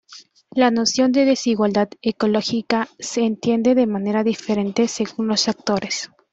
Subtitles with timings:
[0.55, 6.09] La noción de desigualdad ecológica se entiende de manera diferente según los actores.